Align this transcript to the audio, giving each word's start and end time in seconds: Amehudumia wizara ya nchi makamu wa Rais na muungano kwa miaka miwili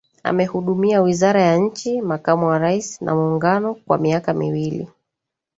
Amehudumia 0.23 1.01
wizara 1.01 1.41
ya 1.41 1.57
nchi 1.57 2.01
makamu 2.01 2.47
wa 2.47 2.59
Rais 2.59 3.01
na 3.01 3.15
muungano 3.15 3.73
kwa 3.75 3.97
miaka 3.97 4.33
miwili 4.33 4.87